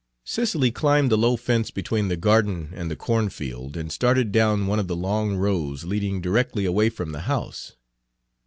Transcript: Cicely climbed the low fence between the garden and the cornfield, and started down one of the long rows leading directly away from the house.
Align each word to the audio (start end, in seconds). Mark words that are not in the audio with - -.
Cicely 0.23 0.71
climbed 0.71 1.11
the 1.11 1.15
low 1.15 1.35
fence 1.37 1.69
between 1.69 2.07
the 2.07 2.17
garden 2.17 2.71
and 2.73 2.89
the 2.89 2.95
cornfield, 2.95 3.77
and 3.77 3.91
started 3.91 4.31
down 4.31 4.65
one 4.65 4.79
of 4.79 4.87
the 4.87 4.95
long 4.95 5.35
rows 5.35 5.83
leading 5.83 6.21
directly 6.21 6.65
away 6.65 6.89
from 6.89 7.11
the 7.11 7.21
house. 7.21 7.75